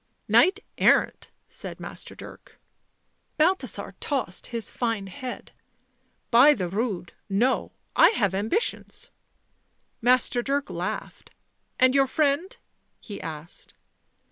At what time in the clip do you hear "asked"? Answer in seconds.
13.21-13.75